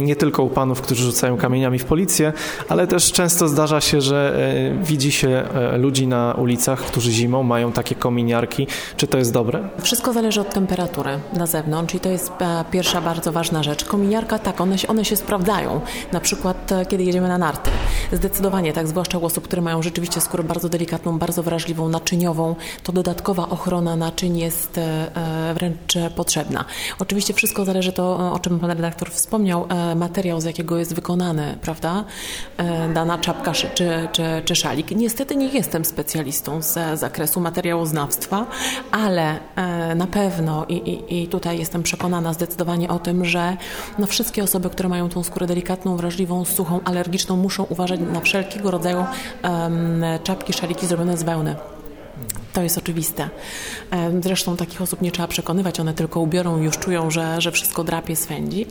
nie 0.00 0.16
tylko 0.16 0.42
u 0.42 0.48
panów, 0.48 0.80
którzy 0.80 1.04
rzucają 1.04 1.36
kamieniami 1.36 1.78
w 1.78 1.84
policję, 1.84 2.32
ale 2.68 2.86
też 2.86 3.12
często 3.12 3.48
zdarza 3.48 3.80
się, 3.80 4.00
że 4.00 4.36
e, 4.80 4.84
widzi 4.84 5.12
się 5.12 5.28
e, 5.28 5.78
ludzi 5.78 6.06
na 6.06 6.34
ulicach, 6.38 6.80
którzy 6.80 7.12
zimą 7.12 7.42
mają 7.42 7.72
takie 7.72 7.94
kominiarki. 7.94 8.66
Czy 8.96 9.06
to 9.06 9.18
jest 9.18 9.32
dobre? 9.32 9.68
Wszystko 9.82 10.12
zależy 10.12 10.40
od 10.40 10.54
temperatury 10.54 11.10
na 11.32 11.46
zewnątrz 11.46 11.94
i 11.94 12.00
to 12.00 12.08
jest 12.08 12.32
e, 12.40 12.64
pierwsza 12.70 13.00
bardzo 13.00 13.32
ważna 13.32 13.62
rzecz. 13.62 13.84
Kominiarka, 13.84 14.38
tak, 14.38 14.60
one 14.60 14.78
się, 14.78 14.88
one 14.88 15.04
się 15.04 15.16
sprawdzają. 15.16 15.80
Na 16.12 16.20
przykład, 16.20 16.70
kiedy 16.88 17.04
jedziemy 17.04 17.28
na 17.28 17.38
narty. 17.38 17.70
Zdecydowanie 18.12 18.72
tak, 18.72 18.88
zwłaszcza 18.88 19.18
u 19.18 19.24
osób, 19.24 19.44
które 19.44 19.62
mają 19.62 19.82
rzeczywiście 19.82 20.20
skórę 20.20 20.44
bardzo 20.44 20.68
delikatną, 20.68 21.18
bardzo 21.18 21.29
wrażliwą, 21.38 21.88
naczyniową, 21.88 22.56
to 22.82 22.92
dodatkowa 22.92 23.48
ochrona 23.48 23.96
naczyń 23.96 24.38
jest 24.38 24.80
wręcz 25.54 25.94
potrzebna. 26.16 26.64
Oczywiście 26.98 27.34
wszystko 27.34 27.64
zależy 27.64 27.92
to, 27.92 28.32
o 28.32 28.38
czym 28.38 28.60
pan 28.60 28.70
redaktor 28.70 29.10
wspomniał, 29.10 29.66
materiał, 29.96 30.40
z 30.40 30.44
jakiego 30.44 30.78
jest 30.78 30.94
wykonany, 30.94 31.58
prawda, 31.62 32.04
dana 32.94 33.18
czapka 33.18 33.52
czy, 33.52 33.68
czy, 34.12 34.42
czy 34.44 34.56
szalik. 34.56 34.90
Niestety 34.90 35.36
nie 35.36 35.48
jestem 35.48 35.84
specjalistą 35.84 36.62
z 36.62 36.98
zakresu 36.98 37.40
materiałoznawstwa, 37.40 38.46
ale 38.90 39.38
na 39.96 40.06
pewno 40.06 40.66
i, 40.68 40.74
i, 40.74 41.22
i 41.22 41.28
tutaj 41.28 41.58
jestem 41.58 41.82
przekonana 41.82 42.32
zdecydowanie 42.32 42.88
o 42.88 42.98
tym, 42.98 43.24
że 43.24 43.56
no 43.98 44.06
wszystkie 44.06 44.42
osoby, 44.42 44.70
które 44.70 44.88
mają 44.88 45.08
tą 45.08 45.22
skórę 45.22 45.46
delikatną, 45.46 45.96
wrażliwą, 45.96 46.44
suchą, 46.44 46.80
alergiczną, 46.84 47.36
muszą 47.36 47.64
uważać 47.64 48.00
na 48.12 48.20
wszelkiego 48.20 48.70
rodzaju 48.70 49.04
um, 49.42 50.04
czapki, 50.24 50.52
szaliki 50.52 50.86
zrobione 50.86 51.16
z 51.20 51.22
wełny. 51.22 51.56
To 52.52 52.62
jest 52.62 52.78
oczywiste. 52.78 53.28
Zresztą 54.22 54.56
takich 54.56 54.82
osób 54.82 55.02
nie 55.02 55.12
trzeba 55.12 55.28
przekonywać, 55.28 55.80
one 55.80 55.94
tylko 55.94 56.20
ubiorą 56.20 56.62
już 56.62 56.78
czują, 56.78 57.10
że, 57.10 57.40
że 57.40 57.52
wszystko 57.52 57.84
drapie, 57.84 58.16
swędzi. 58.16 58.66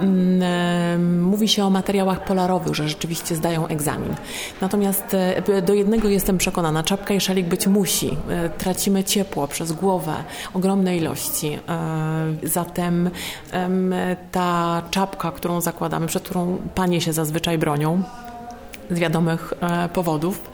Mm, 0.00 1.22
mówi 1.22 1.48
się 1.48 1.64
o 1.64 1.70
materiałach 1.70 2.24
polarowych, 2.24 2.74
że 2.74 2.88
rzeczywiście 2.88 3.36
zdają 3.36 3.66
egzamin. 3.66 4.14
Natomiast 4.60 5.14
e, 5.14 5.62
do 5.62 5.74
jednego 5.74 6.08
jestem 6.08 6.38
przekonana, 6.38 6.82
czapka 6.82 7.14
i 7.14 7.20
szalik 7.20 7.46
być 7.46 7.66
musi. 7.66 8.16
E, 8.28 8.50
tracimy 8.50 9.04
ciepło 9.04 9.48
przez 9.48 9.72
głowę, 9.72 10.14
ogromne 10.54 10.96
ilości. 10.96 11.58
E, 11.68 12.48
zatem 12.48 13.10
ta 14.32 14.82
czapka, 14.90 15.30
którą 15.30 15.60
zakładamy, 15.60 16.06
przed 16.06 16.22
którą 16.22 16.58
panie 16.74 17.00
się 17.00 17.12
zazwyczaj 17.12 17.58
bronią, 17.58 18.02
z 18.90 18.98
wiadomych 18.98 19.54
powodów, 19.92 20.50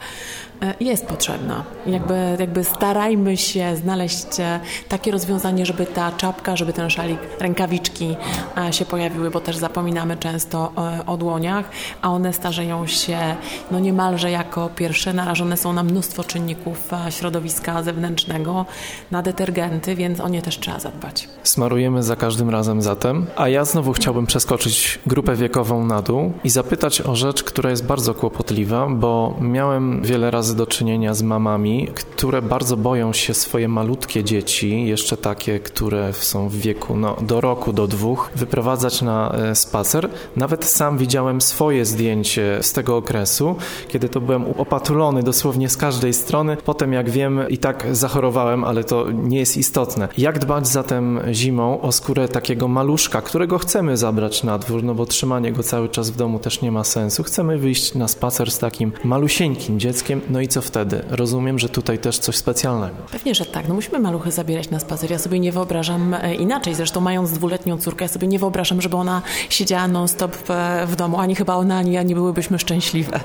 jest 0.79 1.05
potrzebna. 1.05 1.63
Jakby, 1.85 2.37
jakby 2.39 2.63
starajmy 2.63 3.37
się 3.37 3.75
znaleźć 3.75 4.39
e, 4.39 4.59
takie 4.89 5.11
rozwiązanie, 5.11 5.65
żeby 5.65 5.85
ta 5.85 6.11
czapka, 6.11 6.55
żeby 6.55 6.73
ten 6.73 6.89
szalik, 6.89 7.19
rękawiczki 7.39 8.15
e, 8.57 8.73
się 8.73 8.85
pojawiły, 8.85 9.31
bo 9.31 9.41
też 9.41 9.57
zapominamy 9.57 10.17
często 10.17 10.71
o 11.07 11.17
dłoniach, 11.17 11.69
a 12.01 12.09
one 12.11 12.33
starzeją 12.33 12.87
się 12.87 13.35
no 13.71 13.79
niemalże 13.79 14.31
jako 14.31 14.69
pierwsze, 14.75 15.13
narażone 15.13 15.57
są 15.57 15.73
na 15.73 15.83
mnóstwo 15.83 16.23
czynników 16.23 16.89
środowiska 17.09 17.83
zewnętrznego, 17.83 18.65
na 19.11 19.21
detergenty, 19.21 19.95
więc 19.95 20.19
o 20.19 20.27
nie 20.29 20.41
też 20.41 20.59
trzeba 20.59 20.79
zadbać. 20.79 21.29
Smarujemy 21.43 22.03
za 22.03 22.15
każdym 22.15 22.49
razem 22.49 22.81
zatem, 22.81 23.25
a 23.35 23.49
ja 23.49 23.65
znowu 23.65 23.93
chciałbym 23.93 24.25
przeskoczyć 24.25 24.99
grupę 25.05 25.35
wiekową 25.35 25.85
na 25.85 26.01
dół 26.01 26.33
i 26.43 26.49
zapytać 26.49 27.01
o 27.01 27.15
rzecz, 27.15 27.43
która 27.43 27.69
jest 27.69 27.85
bardzo 27.85 28.13
kłopotliwa, 28.13 28.87
bo 28.89 29.37
miałem 29.41 30.01
wiele 30.01 30.31
razy 30.31 30.44
razy 30.45 30.57
do 30.57 30.67
czynienia 30.67 31.13
z 31.13 31.21
mamami, 31.21 31.87
które 31.95 32.41
bardzo 32.41 32.77
boją 32.77 33.13
się 33.13 33.33
swoje 33.33 33.67
malutkie 33.67 34.23
dzieci, 34.23 34.85
jeszcze 34.85 35.17
takie, 35.17 35.59
które 35.59 36.13
są 36.13 36.49
w 36.49 36.55
wieku 36.55 36.97
no, 36.97 37.15
do 37.21 37.41
roku, 37.41 37.73
do 37.73 37.87
dwóch, 37.87 38.29
wyprowadzać 38.35 39.01
na 39.01 39.31
e, 39.31 39.55
spacer. 39.55 40.09
Nawet 40.35 40.65
sam 40.65 40.97
widziałem 40.97 41.41
swoje 41.41 41.85
zdjęcie 41.85 42.59
z 42.61 42.73
tego 42.73 42.97
okresu, 42.97 43.55
kiedy 43.87 44.09
to 44.09 44.21
byłem 44.21 44.45
opatulony 44.57 45.23
dosłownie 45.23 45.69
z 45.69 45.77
każdej 45.77 46.13
strony. 46.13 46.57
Potem, 46.65 46.93
jak 46.93 47.09
wiem, 47.09 47.49
i 47.49 47.57
tak 47.57 47.87
zachorowałem, 47.91 48.63
ale 48.63 48.83
to 48.83 49.11
nie 49.11 49.39
jest 49.39 49.57
istotne. 49.57 50.07
Jak 50.17 50.39
dbać 50.39 50.67
zatem 50.67 51.19
zimą 51.31 51.81
o 51.81 51.91
skórę 51.91 52.27
takiego 52.27 52.67
maluszka, 52.67 53.21
którego 53.21 53.57
chcemy 53.57 53.97
zabrać 53.97 54.43
na 54.43 54.57
dwór, 54.57 54.83
no 54.83 54.95
bo 54.95 55.05
trzymanie 55.05 55.51
go 55.51 55.63
cały 55.63 55.89
czas 55.89 56.09
w 56.09 56.15
domu 56.15 56.39
też 56.39 56.61
nie 56.61 56.71
ma 56.71 56.83
sensu. 56.83 57.23
Chcemy 57.23 57.57
wyjść 57.57 57.95
na 57.95 58.07
spacer 58.07 58.51
z 58.51 58.59
takim 58.59 58.91
malusieńkim 59.03 59.79
dzieckiem, 59.79 60.21
no 60.35 60.41
i 60.41 60.47
co 60.47 60.61
wtedy? 60.61 61.03
Rozumiem, 61.09 61.59
że 61.59 61.69
tutaj 61.69 61.99
też 61.99 62.19
coś 62.19 62.35
specjalnego. 62.35 62.95
Pewnie, 63.11 63.35
że 63.35 63.45
tak. 63.45 63.67
No 63.67 63.73
musimy 63.73 63.99
maluchy 63.99 64.31
zabierać 64.31 64.69
na 64.69 64.79
spacer. 64.79 65.11
Ja 65.11 65.19
sobie 65.19 65.39
nie 65.39 65.51
wyobrażam 65.51 66.13
e, 66.13 66.35
inaczej. 66.35 66.75
Zresztą 66.75 67.01
mając 67.01 67.31
dwuletnią 67.31 67.77
córkę, 67.77 68.05
ja 68.05 68.09
sobie 68.09 68.27
nie 68.27 68.39
wyobrażam, 68.39 68.81
żeby 68.81 68.95
ona 68.97 69.21
siedziała 69.49 69.87
non-stop 69.87 70.35
w, 70.35 70.49
w 70.87 70.95
domu. 70.95 71.19
Ani 71.19 71.35
chyba 71.35 71.55
ona, 71.55 71.77
ani 71.77 71.91
ja 71.91 72.03
nie 72.03 72.15
byłybyśmy 72.15 72.59
szczęśliwe. 72.59 73.19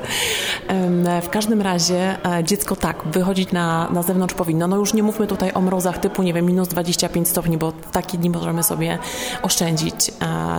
W 1.23 1.29
każdym 1.29 1.63
razie 1.63 2.27
e, 2.39 2.45
dziecko 2.45 2.77
tak, 2.77 3.03
wychodzić 3.13 3.53
na, 3.53 3.91
na 3.91 4.03
zewnątrz 4.03 4.35
powinno. 4.35 4.67
No 4.67 4.77
już 4.77 4.95
nie 4.95 5.03
mówmy 5.03 5.27
tutaj 5.27 5.53
o 5.53 5.61
mrozach 5.61 5.99
typu, 5.99 6.23
nie 6.23 6.35
wiem, 6.35 6.47
minus 6.47 6.69
25 6.69 7.29
stopni, 7.29 7.59
bo 7.59 7.73
takie 7.93 8.19
dni 8.19 8.31
możemy 8.31 8.63
sobie 8.63 8.99
oszczędzić 9.43 9.95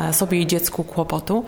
e, 0.10 0.14
sobie 0.14 0.42
i 0.42 0.48
dziecku 0.48 0.84
kłopotu. 0.84 1.44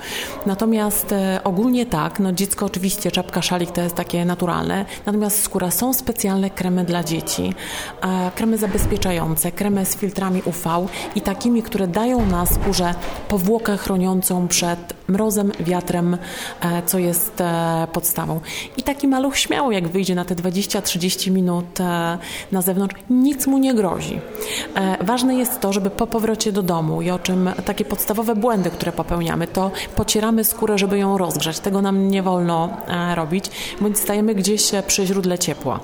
Natomiast 0.46 1.14
ogólnie 1.44 1.86
tak, 1.86 2.20
no 2.20 2.32
dziecko 2.32 2.66
oczywiście, 2.66 3.12
czapka, 3.12 3.42
szalik 3.42 3.72
to 3.72 3.82
jest 3.82 3.96
takie 3.96 4.26
naturalne. 4.26 4.86
Natomiast 5.06 5.44
skóra 5.44 5.72
są 5.72 5.94
specjalne 5.94 6.50
kremy 6.50 6.84
dla 6.84 7.04
dzieci, 7.04 7.54
kremy 8.36 8.58
zabezpieczające, 8.58 9.52
kremy 9.52 9.86
z 9.86 9.96
filtrami 9.96 10.42
UV 10.46 10.88
i 11.16 11.22
takimi, 11.22 11.64
które 11.64 11.88
dają 11.88 12.26
na 12.26 12.46
skórze 12.46 12.96
powłokę 13.28 13.78
chroniącą 13.78 14.48
przed 14.48 14.94
mrozem, 15.08 15.52
wiatrem, 15.60 16.18
e, 16.62 16.82
co 16.86 17.00
jest 17.00 17.42
e, 17.42 17.88
podstawą. 17.94 18.40
I 18.78 18.84
taki 18.84 19.08
maluch 19.08 19.38
śmiało, 19.38 19.72
jak 19.72 19.88
wyjdzie 19.88 20.16
na 20.16 20.26
te 20.26 20.36
20-30 20.36 21.32
minut 21.32 21.80
e, 21.80 22.18
na 22.52 22.62
zewnątrz, 22.62 22.96
nic 23.10 23.48
mu 23.48 23.58
nie 23.58 23.74
grozi. 23.74 24.20
Ważne 25.02 25.36
jest 25.36 25.60
to, 25.60 25.74
żeby 25.74 25.90
po 25.90 26.08
powrocie 26.08 26.52
do 26.52 26.64
domu 26.64 27.02
i 27.02 27.12
o 27.12 27.20
czym 27.20 27.50
takie 27.66 27.86
podstawowe 27.86 28.36
błędy, 28.36 28.70
które 28.70 28.92
popełniamy, 28.92 29.48
to 29.48 29.72
pocieramy 29.96 30.44
skórę, 30.44 30.78
żeby 30.78 30.98
ją 30.98 31.18
rozgrzać. 31.18 31.60
Tego 31.60 31.82
nam 31.82 32.08
nie 32.08 32.24
wolno 32.24 32.70
robić, 33.16 33.46
bądź 33.82 34.00
stajemy 34.00 34.36
gdzieś 34.36 34.62
przy 34.88 35.06
źródle 35.06 35.40
ciepła. 35.40 35.80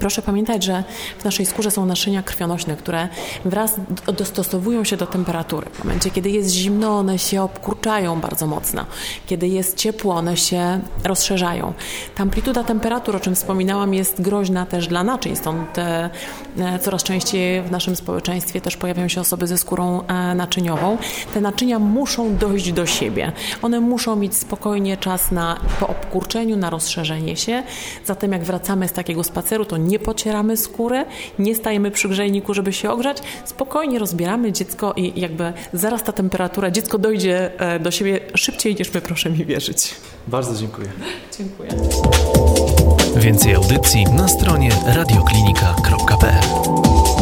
Proszę 0.00 0.22
pamiętać, 0.22 0.64
że 0.64 0.84
w 1.18 1.24
naszej 1.24 1.46
skórze 1.46 1.70
są 1.70 1.86
naczynia 1.86 2.22
krwionośne, 2.22 2.76
które 2.76 3.08
wraz 3.44 3.76
dostosowują 4.18 4.84
się 4.84 4.96
do 4.96 5.06
temperatury. 5.06 5.66
W 5.72 5.84
momencie, 5.84 6.10
kiedy 6.10 6.30
jest 6.30 6.50
zimno, 6.50 6.98
one 6.98 7.18
się 7.18 7.42
obkurczają 7.42 8.20
bardzo 8.20 8.46
mocno. 8.46 8.86
Kiedy 9.26 9.48
jest 9.48 9.76
ciepło, 9.76 10.14
one 10.14 10.36
się 10.36 10.80
rozszerzają. 11.04 11.72
Ta 12.14 12.22
amplituda 12.22 12.64
temperatur, 12.64 13.16
o 13.16 13.20
czym 13.20 13.34
wspominałam, 13.34 13.94
jest 13.94 14.22
groźna 14.22 14.66
też 14.66 14.86
dla 14.86 15.04
naczyń, 15.04 15.36
stąd 15.36 15.78
e, 15.78 16.10
e, 16.58 16.78
coraz 16.78 17.02
częściej 17.02 17.62
w 17.62 17.70
naszym 17.70 17.96
społeczeństwie 17.96 18.60
też 18.60 18.76
pojawiają 18.76 19.08
się 19.08 19.20
osoby 19.20 19.46
ze 19.46 19.58
skórą 19.58 20.06
e, 20.06 20.34
naczyniową. 20.34 20.98
Te 21.34 21.40
naczynia 21.40 21.78
muszą 21.78 22.36
dojść 22.36 22.72
do 22.72 22.86
siebie. 22.86 23.32
One 23.62 23.80
muszą 23.80 24.16
mieć 24.16 24.36
spokojnie 24.36 24.96
czas 24.96 25.30
na 25.30 25.60
po 25.80 25.88
obkurczeniu, 25.88 26.56
na 26.56 26.70
rozszerzenie 26.70 27.36
się. 27.36 27.62
Zatem 28.04 28.32
jak 28.32 28.44
wracamy 28.44 28.88
z 28.88 28.92
takiego 28.92 29.24
spaceru, 29.24 29.64
to 29.64 29.76
nie 29.88 29.98
pocieramy 29.98 30.56
skóry, 30.56 31.04
nie 31.38 31.54
stajemy 31.54 31.90
przy 31.90 32.08
grzejniku, 32.08 32.54
żeby 32.54 32.72
się 32.72 32.90
ogrzać, 32.90 33.18
spokojnie 33.44 33.98
rozbieramy 33.98 34.52
dziecko 34.52 34.92
i 34.96 35.20
jakby 35.20 35.52
zaraz 35.72 36.02
ta 36.02 36.12
temperatura, 36.12 36.70
dziecko 36.70 36.98
dojdzie 36.98 37.60
e, 37.60 37.80
do 37.80 37.90
siebie 37.90 38.20
szybciej 38.34 38.74
niż 38.74 38.94
my, 38.94 39.00
proszę 39.00 39.30
mi 39.30 39.44
wierzyć. 39.44 39.94
Bardzo 40.28 40.60
dziękuję. 40.60 40.88
Dziękuję. 41.38 41.70
Więcej 43.16 43.54
audycji 43.54 44.04
na 44.04 44.28
stronie 44.28 44.70
radioklinika.pl 44.86 47.13